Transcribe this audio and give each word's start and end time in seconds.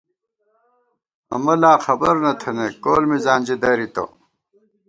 امہ 1.33 1.53
لا 1.61 1.71
خبر 1.85 2.13
نہ 2.23 2.31
تھنئیک، 2.41 2.75
کول 2.83 3.03
مِزان 3.09 3.39
ژی 3.47 3.55
درِتہ 3.61 4.03